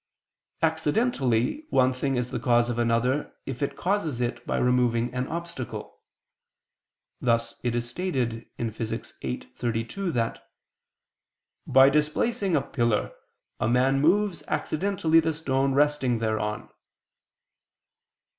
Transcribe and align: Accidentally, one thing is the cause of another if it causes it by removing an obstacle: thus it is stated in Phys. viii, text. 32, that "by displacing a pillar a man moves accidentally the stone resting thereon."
Accidentally, 0.63 1.67
one 1.69 1.93
thing 1.93 2.15
is 2.15 2.31
the 2.31 2.39
cause 2.39 2.71
of 2.71 2.79
another 2.79 3.35
if 3.45 3.61
it 3.61 3.77
causes 3.77 4.19
it 4.19 4.43
by 4.47 4.57
removing 4.57 5.13
an 5.13 5.27
obstacle: 5.27 6.01
thus 7.21 7.53
it 7.63 7.75
is 7.75 7.87
stated 7.87 8.49
in 8.57 8.71
Phys. 8.71 8.91
viii, 9.21 9.37
text. 9.41 9.53
32, 9.59 10.11
that 10.13 10.49
"by 11.67 11.87
displacing 11.91 12.55
a 12.55 12.61
pillar 12.63 13.11
a 13.59 13.67
man 13.69 14.01
moves 14.01 14.41
accidentally 14.47 15.19
the 15.19 15.33
stone 15.33 15.75
resting 15.75 16.17
thereon." 16.17 16.69